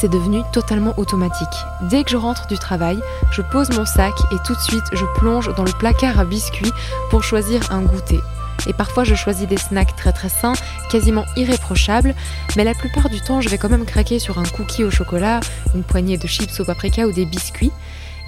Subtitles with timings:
[0.00, 1.48] c'est devenu totalement automatique.
[1.82, 3.00] Dès que je rentre du travail,
[3.32, 6.72] je pose mon sac et tout de suite je plonge dans le placard à biscuits
[7.10, 8.20] pour choisir un goûter.
[8.66, 10.54] Et parfois je choisis des snacks très très sains,
[10.90, 12.14] quasiment irréprochables,
[12.56, 15.40] mais la plupart du temps je vais quand même craquer sur un cookie au chocolat,
[15.74, 17.72] une poignée de chips au paprika ou des biscuits.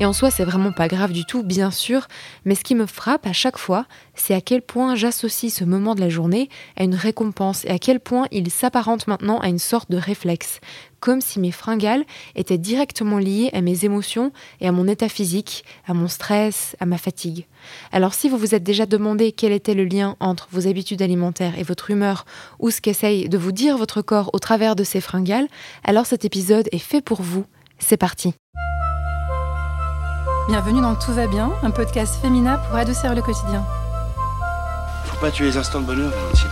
[0.00, 2.08] Et en soi, c'est vraiment pas grave du tout, bien sûr,
[2.46, 5.94] mais ce qui me frappe à chaque fois, c'est à quel point j'associe ce moment
[5.94, 9.58] de la journée à une récompense et à quel point il s'apparente maintenant à une
[9.58, 10.60] sorte de réflexe,
[11.00, 14.32] comme si mes fringales étaient directement liées à mes émotions
[14.62, 17.46] et à mon état physique, à mon stress, à ma fatigue.
[17.92, 21.58] Alors si vous vous êtes déjà demandé quel était le lien entre vos habitudes alimentaires
[21.58, 22.24] et votre humeur,
[22.58, 25.48] ou ce qu'essaye de vous dire votre corps au travers de ces fringales,
[25.84, 27.44] alors cet épisode est fait pour vous.
[27.78, 28.32] C'est parti.
[30.48, 33.64] Bienvenue dans Tout va bien, un podcast féminin pour adoucir le quotidien.
[35.04, 36.50] Faut pas tuer les instants de bonheur, Valentine.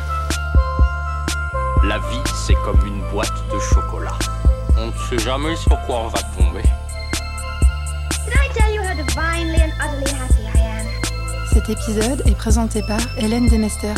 [1.84, 4.16] La vie, c'est comme une boîte de chocolat.
[4.78, 6.62] On ne sait jamais sur quoi on va tomber.
[8.26, 10.86] Did I tell you how divinely and utterly happy I am?
[11.52, 13.94] Cet épisode est présenté par Hélène Demester.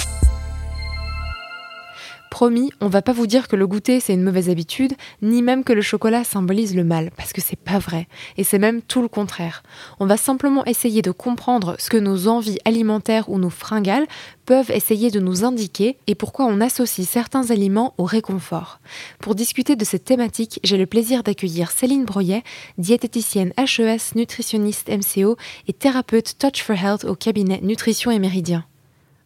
[2.41, 5.63] Promis, on va pas vous dire que le goûter c'est une mauvaise habitude, ni même
[5.63, 9.03] que le chocolat symbolise le mal, parce que c'est pas vrai, et c'est même tout
[9.03, 9.63] le contraire.
[9.99, 14.07] On va simplement essayer de comprendre ce que nos envies alimentaires ou nos fringales
[14.47, 18.81] peuvent essayer de nous indiquer et pourquoi on associe certains aliments au réconfort.
[19.19, 22.43] Pour discuter de cette thématique, j'ai le plaisir d'accueillir Céline Broyet,
[22.79, 25.37] diététicienne HES, nutritionniste MCO
[25.69, 28.65] et thérapeute Touch for Health au cabinet Nutrition et Méridien.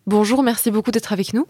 [0.06, 1.46] Bonjour, merci beaucoup d'être avec nous.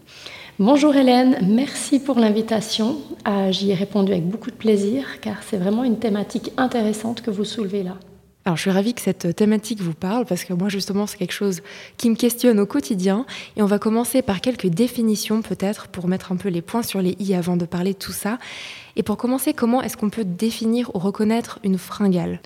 [0.59, 2.95] Bonjour Hélène, merci pour l'invitation.
[3.27, 7.31] Euh, J'y ai répondu avec beaucoup de plaisir car c'est vraiment une thématique intéressante que
[7.31, 7.97] vous soulevez là.
[8.45, 11.33] Alors je suis ravie que cette thématique vous parle parce que moi justement c'est quelque
[11.33, 11.63] chose
[11.97, 13.25] qui me questionne au quotidien
[13.57, 17.01] et on va commencer par quelques définitions peut-être pour mettre un peu les points sur
[17.01, 18.37] les i avant de parler de tout ça.
[18.95, 22.39] Et pour commencer, comment est-ce qu'on peut définir ou reconnaître une fringale?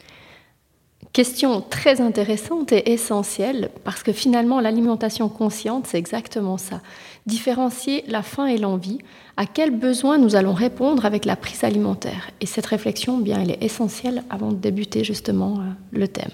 [1.13, 6.81] Question très intéressante et essentielle parce que finalement l'alimentation consciente c'est exactement ça.
[7.25, 8.99] Différencier la faim et l'envie,
[9.35, 12.29] à quels besoins nous allons répondre avec la prise alimentaire.
[12.41, 16.31] Et cette réflexion, bien, elle est essentielle avant de débuter justement euh, le thème.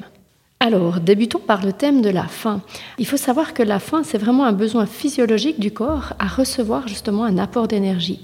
[0.59, 2.61] Alors, débutons par le thème de la faim.
[2.97, 6.87] Il faut savoir que la faim, c'est vraiment un besoin physiologique du corps à recevoir
[6.87, 8.21] justement un apport d'énergie.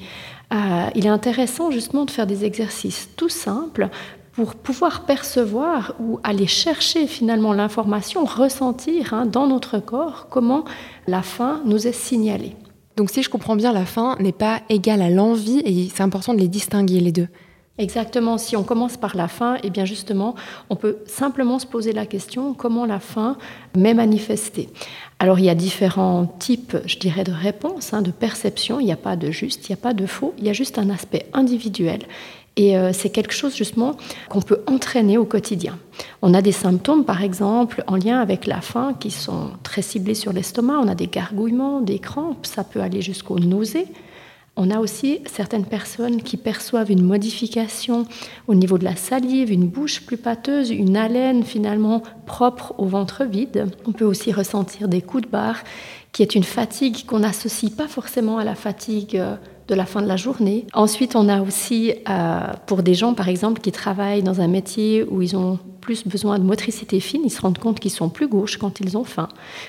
[0.54, 3.90] Euh, il est intéressant justement de faire des exercices tout simples
[4.34, 10.64] pour pouvoir percevoir ou aller chercher finalement l'information, ressentir hein, dans notre corps comment
[11.08, 12.56] la faim nous est signalée.
[12.98, 16.34] Donc si je comprends bien, la faim n'est pas égale à l'envie et c'est important
[16.34, 17.28] de les distinguer les deux.
[17.78, 20.36] Exactement, si on commence par la faim, et eh bien justement,
[20.70, 23.38] on peut simplement se poser la question comment la faim
[23.76, 24.70] m'est manifestée?
[25.20, 28.80] Alors il y a différents types, je dirais, de réponses, hein, de perception.
[28.80, 30.54] Il n'y a pas de juste, il n'y a pas de faux, il y a
[30.54, 32.02] juste un aspect individuel.
[32.58, 33.96] Et euh, c'est quelque chose justement
[34.30, 35.78] qu'on peut entraîner au quotidien.
[36.22, 40.16] On a des symptômes, par exemple, en lien avec la faim, qui sont très ciblés
[40.16, 40.80] sur l'estomac.
[40.80, 43.88] On a des gargouillements, des crampes, ça peut aller jusqu'aux nausées.
[44.58, 48.06] On a aussi certaines personnes qui perçoivent une modification
[48.48, 53.24] au niveau de la salive, une bouche plus pâteuse, une haleine finalement propre au ventre
[53.24, 53.68] vide.
[53.88, 55.64] On peut aussi ressentir des coups de barre,
[56.12, 59.38] qui est une fatigue qu'on n'associe pas forcément à la fatigue euh,
[59.68, 60.66] de la fin de la journée.
[60.74, 65.04] Ensuite, on a aussi, euh, pour des gens, par exemple, qui travaillent dans un métier
[65.04, 68.28] où ils ont plus besoin de motricité fine, ils se rendent compte qu'ils sont plus
[68.28, 69.28] gauches quand ils ont faim.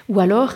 [0.08, 0.54] Ou alors,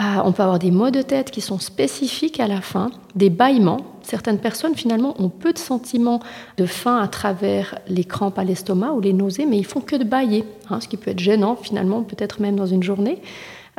[0.00, 3.30] euh, on peut avoir des maux de tête qui sont spécifiques à la faim, des
[3.30, 3.80] bâillements.
[4.02, 6.20] Certaines personnes, finalement, ont peu de sentiments
[6.56, 9.96] de faim à travers les crampes à l'estomac ou les nausées, mais ils font que
[9.96, 13.20] de bâiller, hein, ce qui peut être gênant, finalement, peut-être même dans une journée.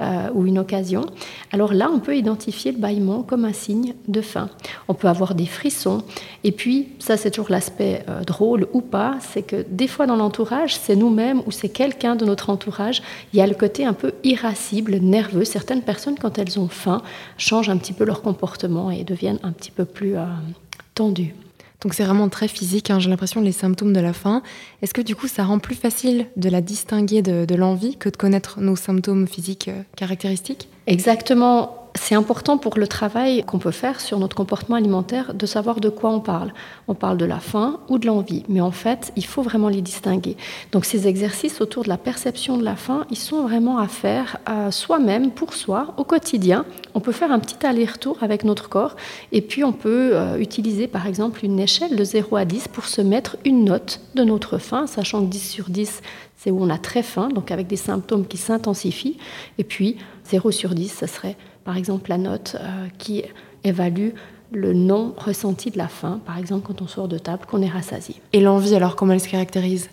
[0.01, 1.05] Euh, ou une occasion,
[1.51, 4.49] alors là, on peut identifier le bâillement comme un signe de faim.
[4.87, 6.03] On peut avoir des frissons.
[6.45, 10.15] Et puis, ça, c'est toujours l'aspect euh, drôle ou pas, c'est que des fois dans
[10.15, 13.01] l'entourage, c'est nous-mêmes ou c'est quelqu'un de notre entourage,
[13.33, 15.43] il y a le côté un peu irascible, nerveux.
[15.43, 17.01] Certaines personnes, quand elles ont faim,
[17.37, 20.23] changent un petit peu leur comportement et deviennent un petit peu plus euh,
[20.95, 21.35] tendues.
[21.81, 22.99] Donc c'est vraiment très physique, hein.
[22.99, 24.41] j'ai l'impression, les symptômes de la faim.
[24.81, 28.09] Est-ce que du coup ça rend plus facile de la distinguer de, de l'envie que
[28.09, 30.67] de connaître nos symptômes physiques euh, caractéristiques?
[30.87, 35.79] Exactement c'est important pour le travail qu'on peut faire sur notre comportement alimentaire de savoir
[35.79, 36.53] de quoi on parle.
[36.87, 39.81] On parle de la faim ou de l'envie, mais en fait, il faut vraiment les
[39.81, 40.37] distinguer.
[40.71, 44.37] Donc ces exercices autour de la perception de la faim, ils sont vraiment à faire
[44.45, 46.65] à soi-même, pour soi, au quotidien.
[46.93, 48.95] On peut faire un petit aller-retour avec notre corps
[49.31, 52.85] et puis on peut euh, utiliser par exemple une échelle de 0 à 10 pour
[52.85, 56.01] se mettre une note de notre faim, sachant que 10 sur 10,
[56.37, 59.17] c'est où on a très faim, donc avec des symptômes qui s'intensifient.
[59.57, 59.97] Et puis
[60.29, 63.23] 0 sur 10, ça serait par exemple la note euh, qui
[63.63, 64.09] évalue
[64.51, 67.69] le non ressenti de la faim, par exemple quand on sort de table, qu'on est
[67.69, 68.15] rassasié.
[68.33, 69.89] Et l'envie, alors comment elle se caractérise?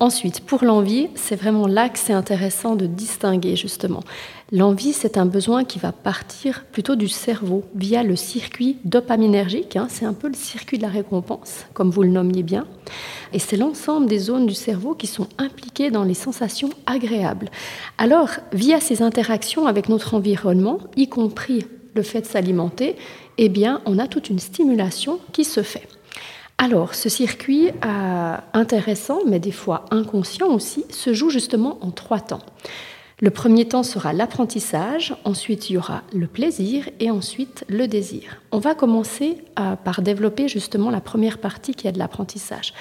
[0.00, 4.00] Ensuite, pour l'envie, c'est vraiment là que c'est intéressant de distinguer justement.
[4.50, 9.76] L'envie, c'est un besoin qui va partir plutôt du cerveau via le circuit dopaminergique.
[9.76, 9.86] Hein.
[9.88, 12.66] c'est un peu le circuit de la récompense, comme vous le nommiez bien.
[13.32, 17.48] Et c'est l'ensemble des zones du cerveau qui sont impliquées dans les sensations agréables.
[17.96, 21.64] Alors, via ces interactions avec notre environnement, y compris
[21.94, 22.96] le fait de s'alimenter,
[23.38, 25.88] eh bien, on a toute une stimulation qui se fait.
[26.58, 32.20] Alors, ce circuit euh, intéressant, mais des fois inconscient aussi, se joue justement en trois
[32.20, 32.42] temps.
[33.20, 38.40] Le premier temps sera l'apprentissage, ensuite il y aura le plaisir et ensuite le désir.
[38.50, 42.74] On va commencer euh, par développer justement la première partie qui est de l'apprentissage.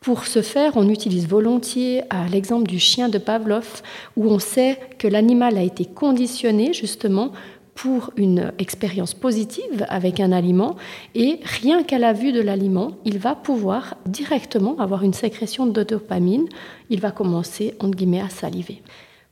[0.00, 3.82] Pour ce faire, on utilise volontiers euh, l'exemple du chien de Pavlov,
[4.16, 7.32] où on sait que l'animal a été conditionné justement
[7.74, 10.76] pour une expérience positive avec un aliment
[11.14, 15.82] et rien qu'à la vue de l'aliment, il va pouvoir directement avoir une sécrétion de
[15.82, 16.46] dopamine,
[16.90, 18.82] il va commencer entre guillemets à saliver.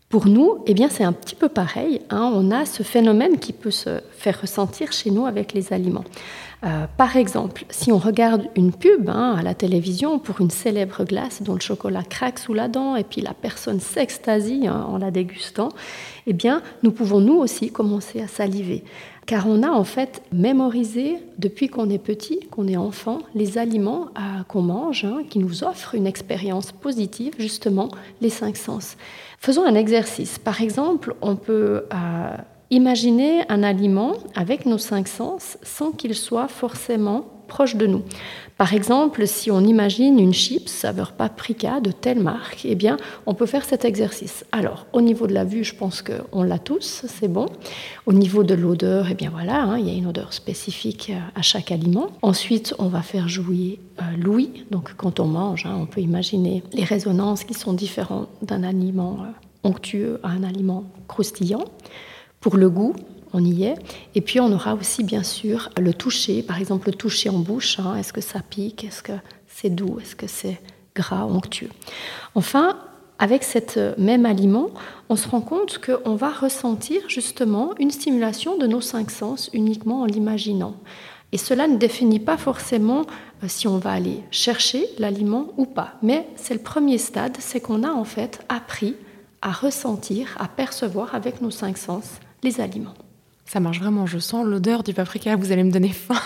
[0.09, 2.01] Pour nous, eh bien, c'est un petit peu pareil.
[2.09, 2.33] Hein.
[2.35, 6.05] on a ce phénomène qui peut se faire ressentir chez nous avec les aliments.
[6.65, 11.05] Euh, par exemple, si on regarde une pub hein, à la télévision pour une célèbre
[11.05, 14.99] glace dont le chocolat craque sous la dent et puis la personne s'extasie hein, en
[14.99, 15.69] la dégustant,
[16.27, 18.83] eh bien, nous pouvons nous aussi commencer à saliver.
[19.27, 24.07] Car on a en fait mémorisé depuis qu'on est petit, qu'on est enfant, les aliments
[24.17, 27.89] euh, qu'on mange, hein, qui nous offrent une expérience positive, justement,
[28.21, 28.97] les cinq sens.
[29.39, 30.39] Faisons un exercice.
[30.39, 32.37] Par exemple, on peut euh,
[32.71, 38.03] Imaginez un aliment avec nos cinq sens sans qu'il soit forcément proche de nous.
[38.59, 43.33] Par exemple, si on imagine une chips saveur paprika de telle marque, eh bien, on
[43.33, 44.45] peut faire cet exercice.
[44.53, 47.47] Alors, au niveau de la vue, je pense qu'on l'a tous, c'est bon.
[48.05, 51.21] Au niveau de l'odeur, eh bien voilà, hein, il y a une odeur spécifique euh,
[51.35, 52.09] à chaque aliment.
[52.21, 54.67] Ensuite, on va faire jouer euh, l'ouïe.
[54.71, 59.21] Donc, quand on mange, hein, on peut imaginer les résonances qui sont différentes d'un aliment
[59.23, 61.65] euh, onctueux à un aliment croustillant.
[62.41, 62.95] Pour le goût,
[63.33, 63.75] on y est.
[64.15, 67.79] Et puis on aura aussi bien sûr le toucher, par exemple le toucher en bouche.
[67.79, 67.97] Hein.
[67.97, 68.85] Est-ce que ça pique?
[68.85, 69.13] Est-ce que
[69.47, 69.99] c'est doux?
[70.01, 70.61] Est-ce que c'est
[70.95, 71.71] gras, onctueux?
[72.35, 72.79] Enfin,
[73.19, 74.71] avec cet même aliment,
[75.09, 80.03] on se rend compte qu'on va ressentir justement une stimulation de nos cinq sens uniquement
[80.03, 80.77] en l'imaginant.
[81.33, 83.03] Et cela ne définit pas forcément
[83.43, 85.95] euh, si on va aller chercher l'aliment ou pas.
[86.03, 88.95] Mais c'est le premier stade, c'est qu'on a en fait appris
[89.43, 92.05] à ressentir, à percevoir avec nos cinq sens
[92.43, 92.95] les aliments.
[93.45, 96.21] Ça marche vraiment, je sens l'odeur du paprika, vous allez me donner faim.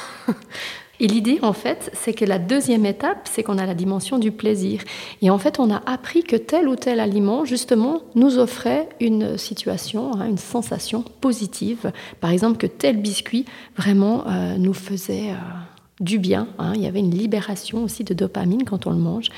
[1.00, 4.30] Et l'idée, en fait, c'est que la deuxième étape, c'est qu'on a la dimension du
[4.30, 4.82] plaisir.
[5.20, 9.36] Et en fait, on a appris que tel ou tel aliment, justement, nous offrait une
[9.36, 11.90] situation, hein, une sensation positive.
[12.20, 15.30] Par exemple, que tel biscuit, vraiment, euh, nous faisait...
[15.30, 15.34] Euh,
[16.02, 16.48] du bien.
[16.58, 16.72] Hein.
[16.74, 19.28] Il y avait une libération aussi de dopamine quand on le mange.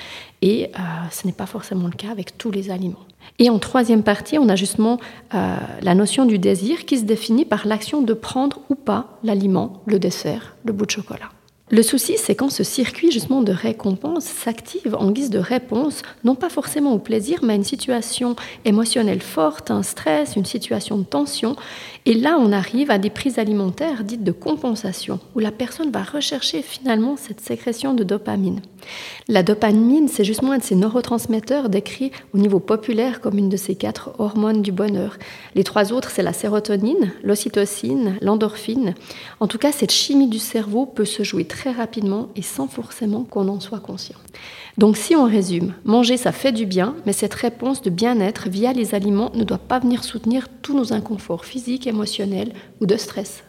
[0.42, 0.80] Et euh,
[1.12, 3.04] ce n'est pas forcément le cas avec tous les aliments.
[3.38, 4.98] Et en troisième partie, on a justement
[5.34, 9.82] euh, la notion du désir qui se définit par l'action de prendre ou pas l'aliment,
[9.86, 11.30] le dessert, le bout de chocolat.
[11.70, 16.34] Le souci, c'est quand ce circuit justement de récompense s'active en guise de réponse, non
[16.34, 21.04] pas forcément au plaisir, mais à une situation émotionnelle forte, un stress, une situation de
[21.04, 21.56] tension.
[22.06, 26.02] Et là, on arrive à des prises alimentaires dites de compensation, où la personne va
[26.02, 28.60] rechercher finalement cette sécrétion de dopamine.
[29.26, 33.56] La dopamine, c'est justement un de ces neurotransmetteurs décrits au niveau populaire comme une de
[33.56, 35.16] ces quatre hormones du bonheur.
[35.54, 38.94] Les trois autres, c'est la sérotonine, l'ocytocine, l'endorphine.
[39.40, 43.24] En tout cas, cette chimie du cerveau peut se jouer très rapidement et sans forcément
[43.24, 44.18] qu'on en soit conscient.
[44.76, 48.72] Donc si on résume, manger ça fait du bien, mais cette réponse de bien-être via
[48.72, 53.44] les aliments ne doit pas venir soutenir tous nos inconforts physiques, émotionnels ou de stress.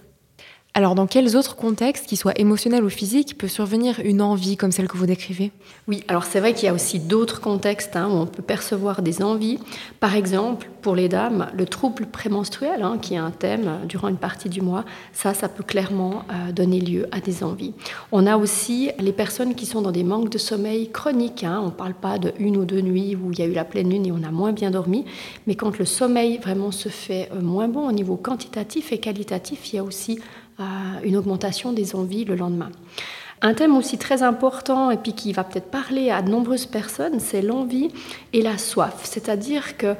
[0.77, 4.73] Alors, dans quels autres contextes, qu'ils soient émotionnels ou physiques, peut survenir une envie comme
[4.73, 5.53] celle que vous décrivez?
[5.87, 9.01] Oui, alors c'est vrai qu'il y a aussi d'autres contextes hein, où on peut percevoir
[9.01, 9.57] des envies.
[10.01, 14.17] Par exemple, pour les dames, le trouble prémenstruel, hein, qui est un thème durant une
[14.17, 17.73] partie du mois, ça, ça peut clairement euh, donner lieu à des envies.
[18.11, 21.45] On a aussi les personnes qui sont dans des manques de sommeil chroniques.
[21.45, 21.61] Hein.
[21.63, 23.63] on ne parle pas de une ou deux nuits où il y a eu la
[23.63, 25.05] pleine lune et on a moins bien dormi,
[25.47, 29.71] mais quand le sommeil vraiment se fait euh, moins bon au niveau quantitatif et qualitatif,
[29.71, 30.19] il y a aussi
[31.03, 32.71] une augmentation des envies le lendemain.
[33.41, 37.19] Un thème aussi très important et puis qui va peut-être parler à de nombreuses personnes,
[37.19, 37.89] c'est l'envie
[38.33, 39.01] et la soif.
[39.03, 39.95] C'est-à-dire que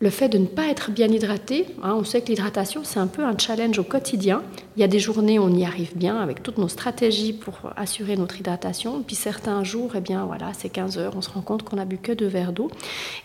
[0.00, 3.08] le fait de ne pas être bien hydraté, hein, on sait que l'hydratation c'est un
[3.08, 4.42] peu un challenge au quotidien.
[4.76, 7.58] Il y a des journées où on y arrive bien avec toutes nos stratégies pour
[7.76, 11.42] assurer notre hydratation, puis certains jours, eh bien voilà, c'est 15 heures, on se rend
[11.42, 12.70] compte qu'on a bu que deux verres d'eau.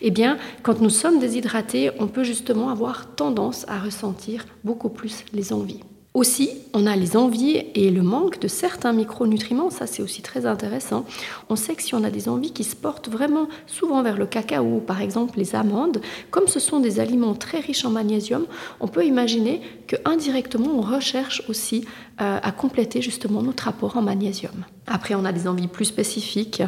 [0.00, 5.24] Eh bien, quand nous sommes déshydratés, on peut justement avoir tendance à ressentir beaucoup plus
[5.32, 5.80] les envies.
[6.14, 10.46] Aussi, on a les envies et le manque de certains micronutriments, ça c'est aussi très
[10.46, 11.04] intéressant.
[11.48, 14.24] On sait que si on a des envies qui se portent vraiment souvent vers le
[14.24, 18.46] cacao, par exemple les amandes, comme ce sont des aliments très riches en magnésium,
[18.78, 21.84] on peut imaginer que indirectement on recherche aussi
[22.20, 24.64] euh, à compléter justement notre apport en magnésium.
[24.86, 26.62] Après, on a des envies plus spécifiques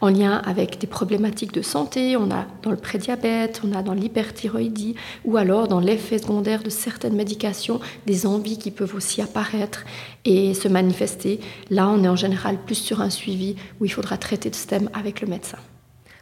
[0.00, 2.16] en lien avec des problématiques de santé.
[2.16, 4.94] On a dans le prédiabète, on a dans l'hyperthyroïdie
[5.24, 9.84] ou alors dans l'effet secondaire de certaines médications des envies qui peuvent aussi apparaître
[10.24, 11.40] et se manifester.
[11.70, 14.88] Là, on est en général plus sur un suivi où il faudra traiter ce thème
[14.94, 15.58] avec le médecin.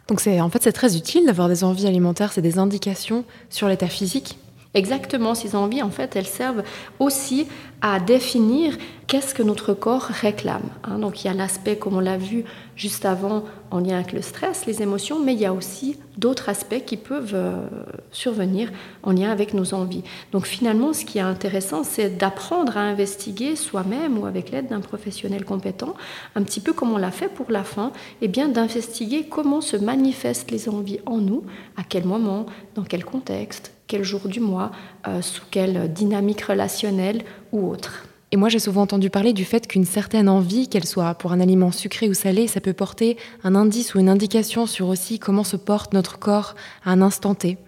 [0.08, 3.68] Donc c'est en fait c'est très utile d'avoir des envies alimentaires, c'est des indications sur
[3.68, 4.39] l'état physique
[4.72, 6.62] Exactement, ces envies, en fait, elles servent
[7.00, 7.48] aussi
[7.82, 8.76] à définir
[9.08, 10.62] qu'est-ce que notre corps réclame.
[10.84, 11.00] Hein.
[11.00, 12.44] Donc il y a l'aspect, comme on l'a vu
[12.76, 16.48] juste avant, en lien avec le stress, les émotions, mais il y a aussi d'autres
[16.48, 17.66] aspects qui peuvent euh,
[18.12, 18.70] survenir
[19.02, 20.04] en lien avec nos envies.
[20.30, 24.80] Donc finalement, ce qui est intéressant, c'est d'apprendre à investiguer soi-même ou avec l'aide d'un
[24.80, 25.94] professionnel compétent,
[26.36, 27.90] un petit peu comme on l'a fait pour la fin,
[28.22, 31.42] et bien d'investiguer comment se manifestent les envies en nous,
[31.76, 32.46] à quel moment,
[32.76, 34.70] dans quel contexte, quel jour du mois,
[35.08, 38.04] euh, sous quelle dynamique relationnelle ou autre.
[38.30, 41.40] Et moi, j'ai souvent entendu parler du fait qu'une certaine envie, qu'elle soit pour un
[41.40, 45.42] aliment sucré ou salé, ça peut porter un indice ou une indication sur aussi comment
[45.42, 46.54] se porte notre corps
[46.84, 47.58] à un instant T.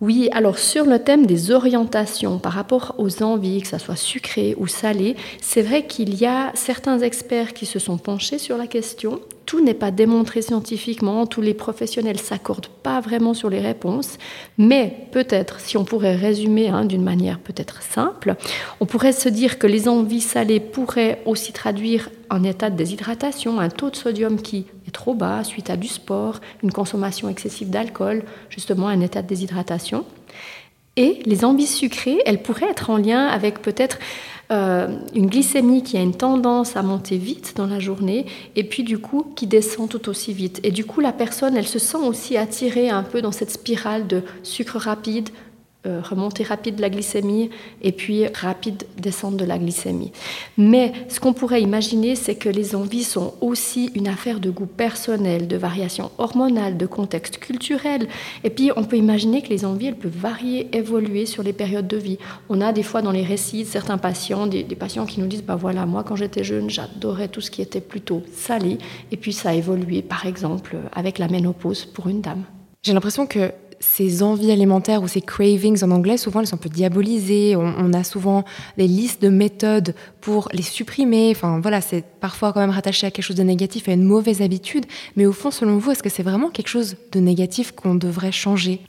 [0.00, 4.56] Oui, alors sur le thème des orientations par rapport aux envies, que ce soit sucré
[4.58, 8.66] ou salé, c'est vrai qu'il y a certains experts qui se sont penchés sur la
[8.66, 9.20] question.
[9.46, 14.18] Tout n'est pas démontré scientifiquement, tous les professionnels s'accordent pas vraiment sur les réponses,
[14.58, 18.34] mais peut-être, si on pourrait résumer hein, d'une manière peut-être simple,
[18.80, 23.60] on pourrait se dire que les envies salées pourraient aussi traduire un état de déshydratation,
[23.60, 27.70] un taux de sodium qui est trop bas suite à du sport, une consommation excessive
[27.70, 30.04] d'alcool, justement un état de déshydratation.
[30.96, 33.98] Et les envies sucrées, elles pourraient être en lien avec peut-être
[34.52, 38.84] euh, une glycémie qui a une tendance à monter vite dans la journée et puis
[38.84, 40.60] du coup qui descend tout aussi vite.
[40.62, 44.06] Et du coup, la personne, elle se sent aussi attirée un peu dans cette spirale
[44.06, 45.30] de sucre rapide,
[45.86, 47.50] euh, remontée rapide de la glycémie
[47.82, 50.12] et puis rapide descente de la glycémie.
[50.56, 54.66] Mais ce qu'on pourrait imaginer, c'est que les envies sont aussi une affaire de goût
[54.66, 58.08] personnel, de variation hormonale, de contexte culturel.
[58.44, 61.88] Et puis on peut imaginer que les envies, elles peuvent varier, évoluer sur les périodes
[61.88, 62.18] de vie.
[62.48, 65.44] On a des fois dans les récits de certains patients, des, patients qui nous disent,
[65.44, 68.78] bah voilà, moi quand j'étais jeune, j'adorais tout ce qui était plutôt salé.
[69.12, 72.44] Et puis ça a évolué, par exemple, avec la ménopause pour une dame.
[72.82, 76.58] J'ai l'impression que ces envies alimentaires ou ces cravings en anglais, souvent elles sont un
[76.58, 77.56] peu diabolisées.
[77.56, 78.44] On, a souvent
[78.76, 81.32] des listes de méthodes pour les supprimer.
[81.34, 84.42] Enfin voilà, c'est parfois quand même rattaché à quelque chose de négatif, à une mauvaise
[84.42, 84.86] habitude.
[85.16, 88.32] Mais au fond, selon vous, est-ce que c'est vraiment quelque chose de négatif qu'on devrait
[88.32, 88.80] changer?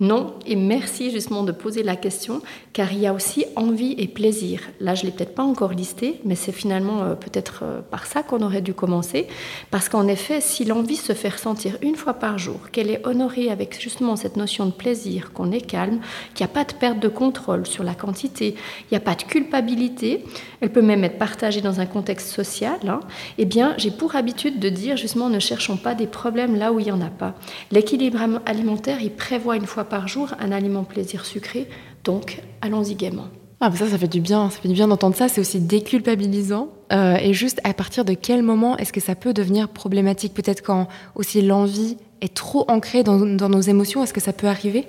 [0.00, 2.40] Non, et merci justement de poser la question,
[2.72, 4.62] car il y a aussi envie et plaisir.
[4.80, 8.06] Là, je ne l'ai peut-être pas encore listé, mais c'est finalement euh, peut-être euh, par
[8.06, 9.26] ça qu'on aurait dû commencer,
[9.70, 13.50] parce qu'en effet, si l'envie se fait ressentir une fois par jour, qu'elle est honorée
[13.50, 16.00] avec justement cette notion de plaisir, qu'on est calme,
[16.34, 18.54] qu'il n'y a pas de perte de contrôle sur la quantité,
[18.84, 20.24] il n'y a pas de culpabilité,
[20.62, 23.00] elle peut même être partagée dans un contexte social, hein,
[23.36, 26.80] eh bien, j'ai pour habitude de dire justement ne cherchons pas des problèmes là où
[26.80, 27.34] il n'y en a pas.
[27.70, 31.68] L'équilibre alimentaire, il prévoit une fois par jour un aliment plaisir sucré,
[32.04, 33.28] donc allons-y gaiement.
[33.62, 34.48] Ah, ça, ça fait du bien.
[34.48, 35.28] Ça fait du bien d'entendre ça.
[35.28, 36.68] C'est aussi déculpabilisant.
[36.92, 40.32] Euh, et juste, à partir de quel moment est-ce que ça peut devenir problématique?
[40.32, 44.02] Peut-être quand aussi l'envie est trop ancrée dans, dans nos émotions.
[44.02, 44.86] Est-ce que ça peut arriver?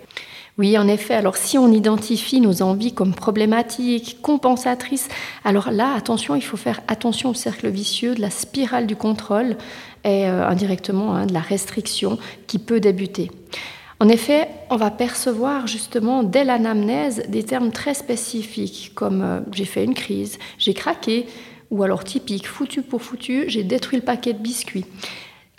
[0.58, 1.15] Oui, en effet.
[1.15, 5.10] Alors, si on identifie nos envies comme problématiques, compensatrices,
[5.43, 9.58] alors là, attention, il faut faire attention au cercle vicieux de la spirale du contrôle
[10.05, 12.17] et euh, indirectement hein, de la restriction
[12.48, 13.31] qui peut débuter.
[14.01, 19.65] En effet, on va percevoir justement dès l'anamnèse des termes très spécifiques comme euh, j'ai
[19.65, 21.27] fait une crise, j'ai craqué,
[21.70, 24.88] ou alors typique, foutu pour foutu, j'ai détruit le paquet de biscuits.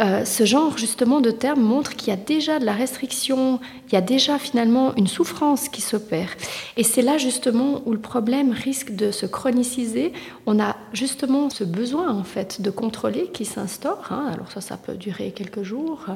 [0.01, 3.93] Euh, ce genre justement de termes montre qu'il y a déjà de la restriction, il
[3.93, 6.35] y a déjà finalement une souffrance qui s'opère.
[6.77, 10.13] Et c'est là justement où le problème risque de se chroniciser.
[10.47, 14.09] On a justement ce besoin en fait de contrôler qui s'instaure.
[14.11, 14.31] Hein.
[14.33, 16.07] Alors ça, ça peut durer quelques jours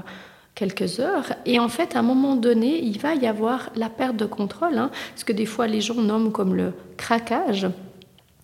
[0.56, 1.34] quelques heures.
[1.44, 4.78] Et en fait, à un moment donné, il va y avoir la perte de contrôle,
[4.78, 7.68] hein, ce que des fois les gens nomment comme le craquage.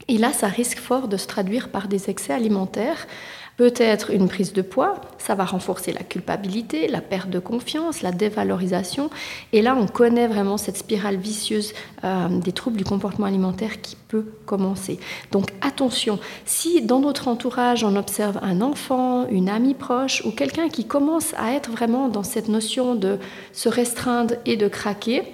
[0.06, 3.06] Et là, ça risque fort de se traduire par des excès alimentaires
[3.56, 8.10] Peut-être une prise de poids, ça va renforcer la culpabilité, la perte de confiance, la
[8.10, 9.10] dévalorisation.
[9.52, 13.96] Et là, on connaît vraiment cette spirale vicieuse euh, des troubles du comportement alimentaire qui
[14.08, 14.98] peut commencer.
[15.30, 20.68] Donc attention, si dans notre entourage, on observe un enfant, une amie proche ou quelqu'un
[20.68, 23.18] qui commence à être vraiment dans cette notion de
[23.52, 25.24] se restreindre et de craquer,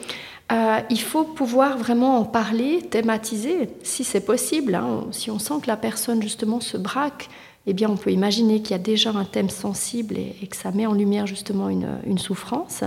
[0.51, 4.75] Euh, il faut pouvoir vraiment en parler, thématiser, si c'est possible.
[4.75, 5.07] Hein.
[5.13, 7.29] si on sent que la personne justement se braque,
[7.67, 10.71] eh bien, on peut imaginer qu'il y a déjà un thème sensible et, que ça
[10.71, 12.83] met en lumière justement une, souffrance,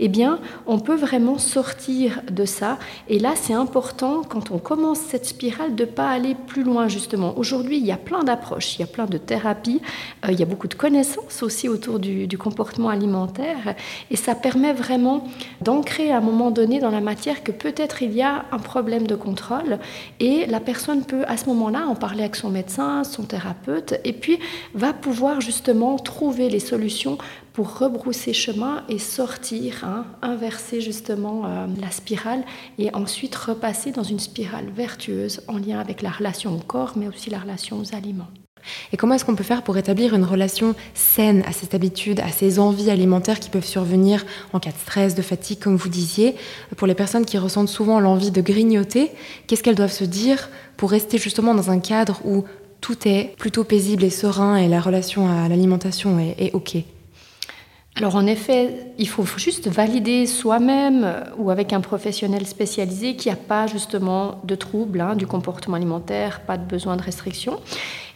[0.00, 2.78] eh bien, on peut vraiment sortir de ça.
[3.08, 6.88] Et là, c'est important, quand on commence cette spirale, de ne pas aller plus loin,
[6.88, 7.38] justement.
[7.38, 9.80] Aujourd'hui, il y a plein d'approches, il y a plein de thérapies,
[10.24, 13.76] euh, il y a beaucoup de connaissances aussi autour du, comportement alimentaire,
[14.10, 15.24] et ça permet vraiment
[15.62, 19.06] d'ancrer à un moment donné dans la matière que peut-être il y a un problème
[19.06, 19.78] de contrôle,
[20.20, 24.38] et la personne peut à ce moment-là en parler avec son médecin, son thérapeute, puis
[24.74, 27.18] va pouvoir justement trouver les solutions
[27.52, 32.44] pour rebrousser chemin et sortir, hein, inverser justement euh, la spirale
[32.78, 37.08] et ensuite repasser dans une spirale vertueuse en lien avec la relation au corps mais
[37.08, 38.28] aussi la relation aux aliments.
[38.92, 42.28] Et comment est-ce qu'on peut faire pour établir une relation saine à cette habitude, à
[42.28, 46.36] ces envies alimentaires qui peuvent survenir en cas de stress, de fatigue, comme vous disiez?
[46.76, 49.10] Pour les personnes qui ressentent souvent l'envie de grignoter,
[49.46, 52.44] qu'est-ce qu'elles doivent se dire pour rester justement dans un cadre où
[52.80, 56.76] tout est plutôt paisible et serein et la relation à l'alimentation est, OK
[57.98, 63.38] alors en effet, il faut juste valider soi-même ou avec un professionnel spécialisé qu'il n'y
[63.38, 67.58] a pas justement de troubles hein, du comportement alimentaire, pas de besoin de restriction.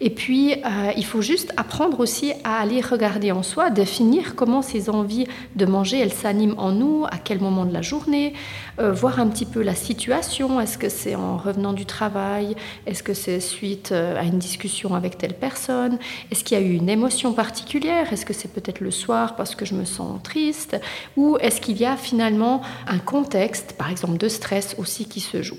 [0.03, 4.61] Et puis, euh, il faut juste apprendre aussi à aller regarder en soi, définir comment
[4.63, 5.27] ces envies
[5.57, 8.33] de manger, elles s'animent en nous, à quel moment de la journée,
[8.81, 10.61] euh, voir un petit peu la situation.
[10.61, 12.57] Est-ce que c'est en revenant du travail?
[12.87, 15.99] Est-ce que c'est suite à une discussion avec telle personne?
[16.31, 18.13] Est-ce qu'il y a eu une émotion particulière?
[18.13, 20.77] Est-ce que c'est peut-être le soir parce que je me sens triste?
[21.17, 25.43] Ou est-ce qu'il y a finalement un contexte, par exemple de stress aussi, qui se
[25.43, 25.59] joue?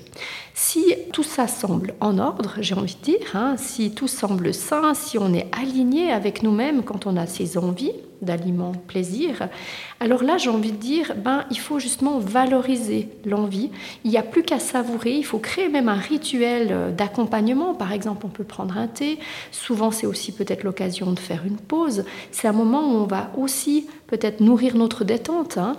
[0.54, 4.94] Si tout ça semble en ordre, j'ai envie de dire, hein, si tout semble sain,
[4.94, 9.48] si on est aligné avec nous-mêmes quand on a ces envies, d'aliments plaisir,
[10.00, 13.70] alors là j'ai envie de dire, ben, il faut justement valoriser l'envie.
[14.04, 17.74] Il n'y a plus qu'à savourer, il faut créer même un rituel euh, d'accompagnement.
[17.74, 19.18] Par exemple, on peut prendre un thé,
[19.50, 22.04] souvent c'est aussi peut-être l'occasion de faire une pause.
[22.30, 25.58] C'est un moment où on va aussi peut-être nourrir notre détente.
[25.58, 25.76] Hein.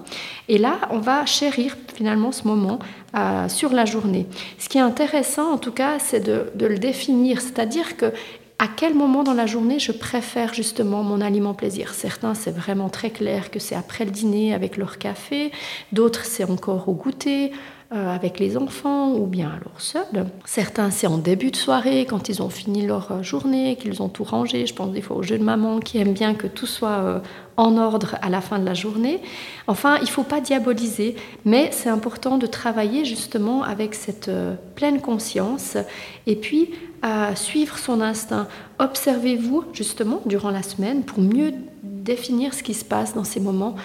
[0.48, 2.80] Et là, on va chérir finalement ce moment
[3.16, 4.28] euh, sur la journée.
[4.58, 8.12] Ce qui est intéressant en tout cas, c'est de, de le définir, c'est-à-dire que
[8.60, 11.94] à quel moment dans la journée je préfère justement mon aliment plaisir.
[11.94, 15.52] Certains, c'est vraiment très clair que c'est après le dîner avec leur café,
[15.92, 17.52] d'autres, c'est encore au goûter.
[17.94, 20.26] Euh, avec les enfants ou bien alors seuls.
[20.46, 24.10] Certains, c'est en début de soirée, quand ils ont fini leur euh, journée, qu'ils ont
[24.10, 24.66] tout rangé.
[24.66, 27.20] Je pense des fois aux jeunes mamans qui aiment bien que tout soit euh,
[27.56, 29.22] en ordre à la fin de la journée.
[29.68, 34.32] Enfin, il ne faut pas diaboliser, mais c'est important de travailler justement avec cette
[34.74, 35.78] pleine conscience
[36.26, 36.72] et puis
[37.04, 38.48] à suivre son instinct.
[38.80, 41.54] Observez-vous justement durant la semaine pour mieux
[41.84, 43.76] définir ce qui se passe dans ces moments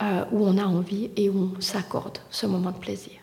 [0.00, 3.17] où on a envie et où on s'accorde ce moment de plaisir.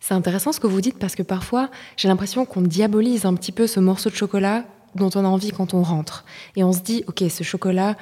[0.00, 3.52] C'est intéressant ce que vous dites parce que parfois j'ai l'impression qu'on diabolise un petit
[3.52, 6.24] peu ce morceau de chocolat dont on a envie quand on rentre.
[6.56, 7.96] Et on se dit, ok, ce chocolat,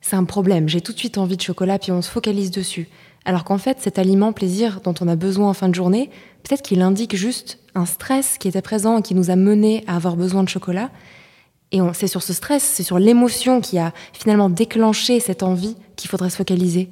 [0.00, 2.88] c'est un problème, j'ai tout de suite envie de chocolat, puis on se focalise dessus.
[3.24, 6.10] Alors qu'en fait, cet aliment plaisir dont on a besoin en fin de journée,
[6.42, 9.94] peut-être qu'il indique juste un stress qui était présent et qui nous a mené à
[9.94, 10.90] avoir besoin de chocolat.
[11.70, 16.10] Et c'est sur ce stress, c'est sur l'émotion qui a finalement déclenché cette envie qu'il
[16.10, 16.90] faudrait se focaliser.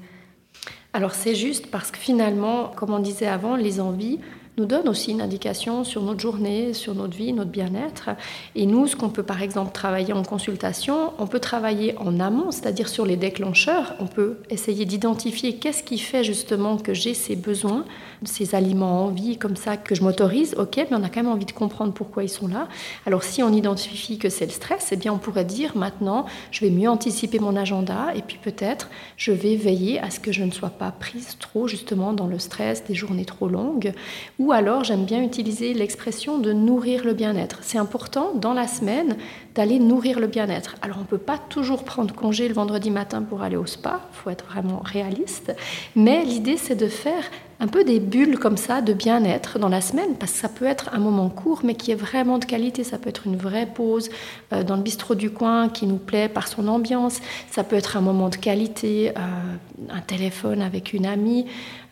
[0.92, 4.18] Alors c'est juste parce que finalement, comme on disait avant, les envies,
[4.66, 8.10] donne aussi une indication sur notre journée, sur notre vie, notre bien-être.
[8.54, 12.50] Et nous, ce qu'on peut par exemple travailler en consultation, on peut travailler en amont,
[12.50, 13.94] c'est-à-dire sur les déclencheurs.
[14.00, 17.84] On peut essayer d'identifier qu'est-ce qui fait justement que j'ai ces besoins,
[18.24, 20.54] ces aliments en vie comme ça que je m'autorise.
[20.58, 22.68] Ok, mais on a quand même envie de comprendre pourquoi ils sont là.
[23.06, 26.64] Alors si on identifie que c'est le stress, eh bien on pourrait dire maintenant, je
[26.64, 30.44] vais mieux anticiper mon agenda et puis peut-être je vais veiller à ce que je
[30.44, 33.92] ne sois pas prise trop justement dans le stress des journées trop longues
[34.38, 37.60] ou ou alors, j'aime bien utiliser l'expression de nourrir le bien-être.
[37.62, 39.16] C'est important dans la semaine
[39.54, 40.76] d'aller nourrir le bien-être.
[40.82, 44.00] Alors, on ne peut pas toujours prendre congé le vendredi matin pour aller au spa,
[44.12, 45.54] il faut être vraiment réaliste.
[45.96, 47.24] Mais l'idée, c'est de faire
[47.60, 50.64] un peu des bulles comme ça de bien-être dans la semaine, parce que ça peut
[50.64, 52.84] être un moment court, mais qui est vraiment de qualité.
[52.84, 54.08] Ça peut être une vraie pause
[54.52, 57.20] euh, dans le bistrot du coin qui nous plaît par son ambiance.
[57.50, 61.44] Ça peut être un moment de qualité, euh, un téléphone avec une amie,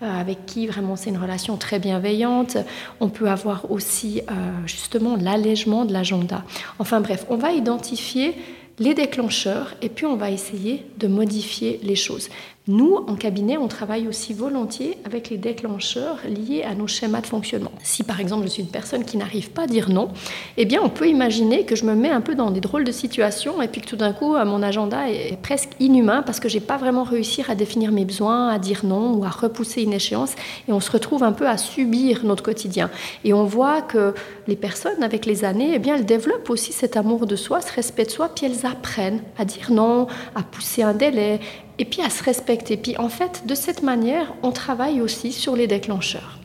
[0.02, 2.56] euh, avec qui vraiment c'est une relation très bienveillante.
[3.00, 4.22] On peut avoir aussi
[4.64, 6.44] justement l'allègement de l'agenda.
[6.78, 8.34] Enfin bref, on va identifier
[8.78, 12.28] les déclencheurs et puis on va essayer de modifier les choses.
[12.70, 17.26] Nous, en cabinet, on travaille aussi volontiers avec les déclencheurs liés à nos schémas de
[17.26, 17.72] fonctionnement.
[17.82, 20.10] Si par exemple je suis une personne qui n'arrive pas à dire non,
[20.58, 22.92] eh bien on peut imaginer que je me mets un peu dans des drôles de
[22.92, 26.60] situations et puis que tout d'un coup mon agenda est presque inhumain parce que j'ai
[26.60, 30.34] pas vraiment réussi à définir mes besoins, à dire non ou à repousser une échéance
[30.68, 32.90] et on se retrouve un peu à subir notre quotidien.
[33.24, 34.12] Et on voit que
[34.46, 37.72] les personnes avec les années, eh bien elles développent aussi cet amour de soi, ce
[37.72, 41.40] respect de soi, puis elles apprennent à dire non, à pousser un délai,
[41.78, 42.76] et puis à se respecter.
[42.76, 46.38] Puis en fait, de cette manière, on travaille aussi sur les déclencheurs.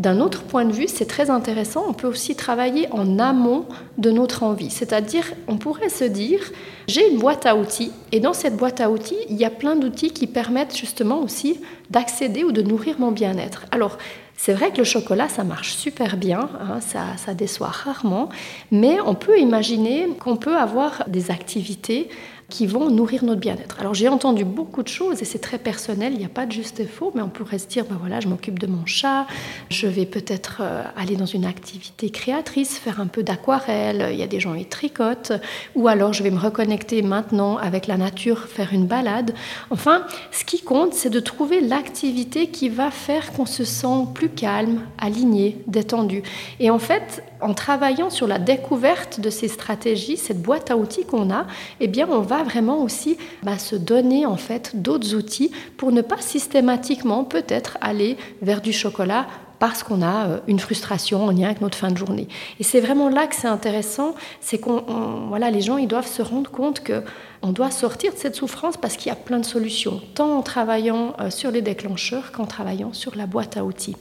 [0.00, 3.66] D'un autre point de vue, c'est très intéressant, on peut aussi travailler en amont
[3.98, 4.70] de notre envie.
[4.70, 6.40] C'est-à-dire, on pourrait se dire,
[6.88, 9.76] j'ai une boîte à outils, et dans cette boîte à outils, il y a plein
[9.76, 13.66] d'outils qui permettent justement aussi d'accéder ou de nourrir mon bien-être.
[13.72, 13.98] Alors,
[14.38, 18.30] c'est vrai que le chocolat, ça marche super bien, hein, ça, ça déçoit rarement,
[18.70, 22.08] mais on peut imaginer qu'on peut avoir des activités
[22.50, 23.80] qui vont nourrir notre bien-être.
[23.80, 26.52] Alors j'ai entendu beaucoup de choses et c'est très personnel, il n'y a pas de
[26.52, 29.26] juste et faux, mais on pourrait se dire, ben voilà, je m'occupe de mon chat,
[29.70, 34.22] je vais peut-être euh, aller dans une activité créatrice, faire un peu d'aquarelle, il y
[34.22, 35.32] a des gens qui tricotent,
[35.74, 39.34] ou alors je vais me reconnecter maintenant avec la nature, faire une balade.
[39.70, 44.28] Enfin, ce qui compte, c'est de trouver l'activité qui va faire qu'on se sent plus
[44.28, 46.22] calme, aligné, détendu.
[46.58, 51.04] Et en fait, en travaillant sur la découverte de ces stratégies, cette boîte à outils
[51.04, 51.46] qu'on a,
[51.80, 56.02] eh bien, on va vraiment aussi bah, se donner en fait d'autres outils pour ne
[56.02, 59.26] pas systématiquement peut-être aller vers du chocolat
[59.60, 62.26] parce qu'on a euh, une frustration en lien avec notre fin de journée.
[62.58, 66.22] Et c'est vraiment là que c'est intéressant, c'est qu'on voilà, les gens ils doivent se
[66.22, 67.04] rendre compte que
[67.42, 70.42] on doit sortir de cette souffrance parce qu'il y a plein de solutions, tant en
[70.42, 73.96] travaillant euh, sur les déclencheurs qu'en travaillant sur la boîte à outils.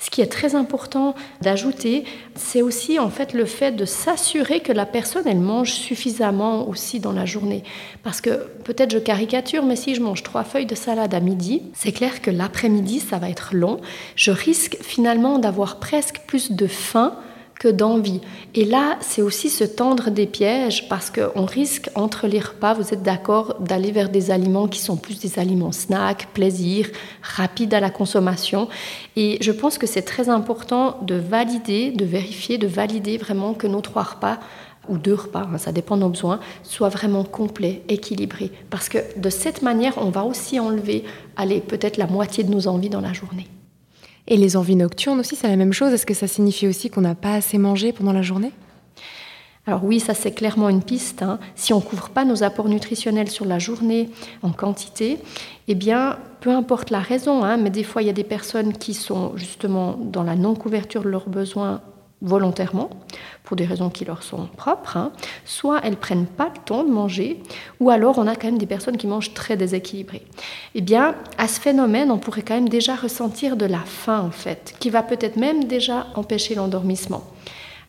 [0.00, 4.72] Ce qui est très important d'ajouter, c'est aussi en fait le fait de s'assurer que
[4.72, 7.62] la personne elle mange suffisamment aussi dans la journée.
[8.02, 11.62] Parce que peut-être je caricature, mais si je mange trois feuilles de salade à midi,
[11.74, 13.80] c'est clair que l'après-midi ça va être long.
[14.16, 17.14] Je risque finalement d'avoir presque plus de faim
[17.60, 18.22] que d'envie.
[18.54, 22.94] Et là, c'est aussi se tendre des pièges parce qu'on risque entre les repas, vous
[22.94, 26.88] êtes d'accord, d'aller vers des aliments qui sont plus des aliments snack, plaisir,
[27.22, 28.68] rapides à la consommation.
[29.14, 33.66] Et je pense que c'est très important de valider, de vérifier, de valider vraiment que
[33.66, 34.40] nos trois repas
[34.88, 38.52] ou deux repas, hein, ça dépend de nos besoins, soient vraiment complets, équilibrés.
[38.70, 41.04] Parce que de cette manière, on va aussi enlever,
[41.36, 43.46] allez, peut-être la moitié de nos envies dans la journée.
[44.28, 45.92] Et les envies nocturnes aussi, c'est la même chose.
[45.92, 48.52] Est-ce que ça signifie aussi qu'on n'a pas assez mangé pendant la journée?
[49.66, 51.22] Alors oui, ça c'est clairement une piste.
[51.22, 51.38] Hein.
[51.54, 54.08] Si on ne couvre pas nos apports nutritionnels sur la journée
[54.42, 55.18] en quantité,
[55.68, 58.72] eh bien, peu importe la raison, hein, mais des fois il y a des personnes
[58.72, 61.82] qui sont justement dans la non-couverture de leurs besoins
[62.22, 62.90] volontairement,
[63.44, 65.12] pour des raisons qui leur sont propres, hein.
[65.44, 67.42] soit elles prennent pas le temps de manger,
[67.80, 70.26] ou alors on a quand même des personnes qui mangent très déséquilibrées.
[70.74, 74.30] Eh bien, à ce phénomène, on pourrait quand même déjà ressentir de la faim, en
[74.30, 77.24] fait, qui va peut-être même déjà empêcher l'endormissement.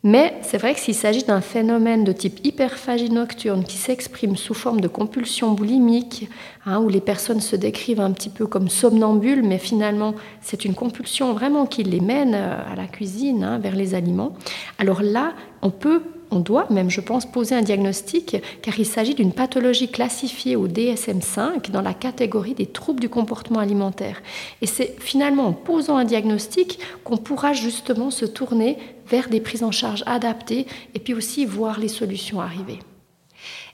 [0.04, 4.56] Mais c'est vrai que s'il s'agit d'un phénomène de type hyperphagie nocturne qui s'exprime sous
[4.56, 6.28] forme de compulsion boulimique,
[6.66, 10.74] hein, où les personnes se décrivent un petit peu comme somnambules, mais finalement c'est une
[10.74, 14.34] compulsion vraiment qui les mène euh, à la cuisine, hein, vers les aliments,
[14.80, 19.14] alors là, on peut on doit même, je pense, poser un diagnostic car il s'agit
[19.14, 24.22] d'une pathologie classifiée au DSM5 dans la catégorie des troubles du comportement alimentaire.
[24.62, 28.78] Et c'est finalement en posant un diagnostic qu'on pourra justement se tourner
[29.12, 32.80] vers des prises en charge adaptées et puis aussi voir les solutions arriver.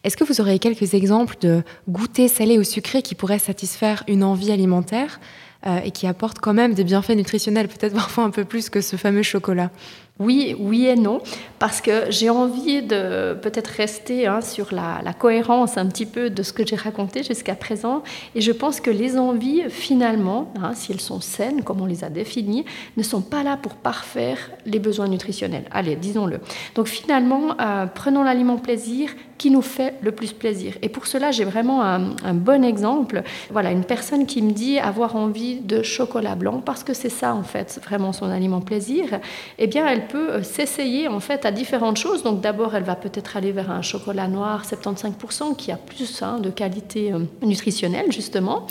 [0.04, 4.24] Est-ce que vous aurez quelques exemples de goûters salés ou sucrés qui pourraient satisfaire une
[4.24, 5.20] envie alimentaire
[5.66, 8.82] euh, et qui apportent quand même des bienfaits nutritionnels, peut-être parfois un peu plus que
[8.82, 9.72] ce fameux chocolat?
[10.20, 11.22] Oui, oui et non,
[11.60, 16.42] parce que j'ai envie de peut-être rester hein, sur la, cohérence un petit peu de
[16.44, 18.04] ce que j'ai raconté jusqu'à présent.
[18.34, 22.04] Et je pense que les envies, finalement, hein, si elles sont saines, comme on les
[22.04, 22.66] a définies,
[22.98, 25.66] ne sont pas là pour parfaire les besoins nutritionnels.
[25.72, 26.40] Allez, disons-le.
[26.74, 30.74] Donc finalement, euh, prenons l'aliment plaisir qui nous fait le plus plaisir.
[30.82, 33.22] Et pour cela, j'ai vraiment un, un, bon exemple.
[33.52, 37.36] Voilà, une personne qui me dit avoir envie de chocolat blanc, parce que c'est ça
[37.36, 39.20] en fait vraiment son aliment plaisir.
[39.60, 42.24] Eh bien, elle peut euh, s'essayer en fait à différentes choses.
[42.24, 46.40] Donc d'abord, elle va peut-être aller vers un chocolat noir 75% qui a plus hein,
[46.40, 48.68] de qualité euh, nutritionnelle justement.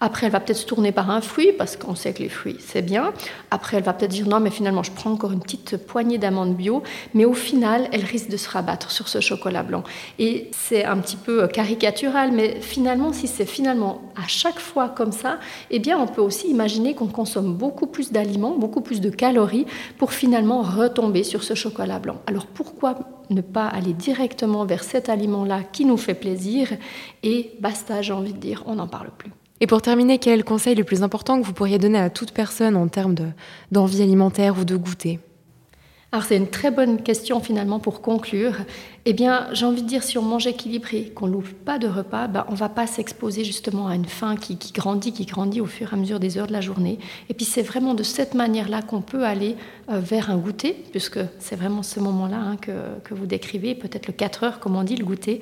[0.00, 2.56] Après, elle va peut-être se tourner par un fruit, parce qu'on sait que les fruits,
[2.60, 3.12] c'est bien.
[3.50, 6.54] Après, elle va peut-être dire non, mais finalement, je prends encore une petite poignée d'amandes
[6.54, 6.82] bio.
[7.14, 9.82] Mais au final, elle risque de se rabattre sur ce chocolat blanc.
[10.18, 15.12] Et c'est un petit peu caricatural, mais finalement, si c'est finalement à chaque fois comme
[15.12, 15.38] ça,
[15.70, 19.66] eh bien, on peut aussi imaginer qu'on consomme beaucoup plus d'aliments, beaucoup plus de calories
[19.98, 22.16] pour finalement retomber sur ce chocolat blanc.
[22.26, 22.98] Alors pourquoi
[23.30, 26.68] ne pas aller directement vers cet aliment-là qui nous fait plaisir?
[27.22, 29.30] Et basta, j'ai envie de dire, on n'en parle plus.
[29.60, 32.10] Et pour terminer, quel est le conseil le plus important que vous pourriez donner à
[32.10, 33.14] toute personne en termes
[33.72, 35.18] d'envie alimentaire ou de goûter?
[36.10, 38.54] Alors c'est une très bonne question finalement pour conclure.
[39.04, 41.86] Eh bien, j'ai envie de dire, si on mange équilibré, qu'on ne loupe pas de
[41.86, 45.60] repas, ben, on ne va pas s'exposer justement à une faim qui, grandit, qui grandit
[45.60, 46.98] au fur et à mesure des heures de la journée.
[47.28, 49.56] Et puis c'est vraiment de cette manière-là qu'on peut aller
[49.90, 52.72] euh, vers un goûter, puisque c'est vraiment ce moment-là hein, que,
[53.04, 55.40] que, vous décrivez, peut-être le 4 heures, comme on dit, le goûter,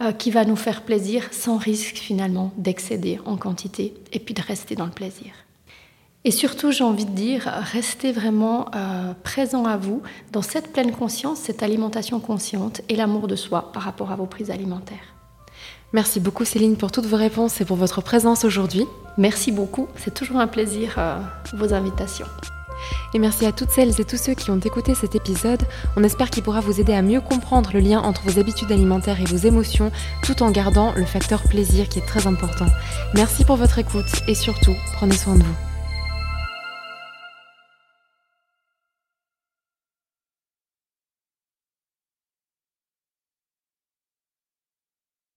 [0.00, 4.42] euh, qui va nous faire plaisir sans risque finalement d'excéder en quantité et puis de
[4.42, 5.30] rester dans le plaisir.
[6.28, 10.92] Et surtout, j'ai envie de dire, restez vraiment euh, présent à vous dans cette pleine
[10.92, 15.14] conscience, cette alimentation consciente et l'amour de soi par rapport à vos prises alimentaires.
[15.94, 18.84] Merci beaucoup Céline pour toutes vos réponses et pour votre présence aujourd'hui.
[19.16, 21.18] Merci beaucoup, c'est toujours un plaisir euh,
[21.54, 22.26] vos invitations.
[23.14, 25.62] Et merci à toutes celles et tous ceux qui ont écouté cet épisode.
[25.96, 29.18] On espère qu'il pourra vous aider à mieux comprendre le lien entre vos habitudes alimentaires
[29.18, 29.90] et vos émotions,
[30.22, 32.66] tout en gardant le facteur plaisir qui est très important.
[33.14, 35.67] Merci pour votre écoute et surtout, prenez soin de vous.